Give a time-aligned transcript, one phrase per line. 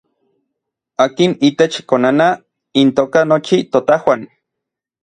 [1.05, 2.31] Akin itech konanaj
[2.81, 4.21] intoka nochi totajuan.